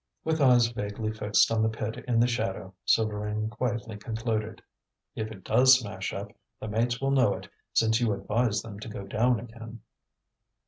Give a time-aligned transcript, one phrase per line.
[0.23, 4.63] With eyes vaguely fixed on the pit in the shadow, Souvarine quietly concluded:
[5.15, 8.89] "If it does smash up, the mates will know it, since you advise them to
[8.89, 9.81] go down again."